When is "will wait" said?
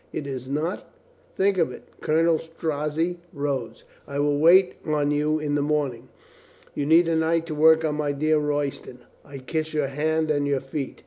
4.17-4.77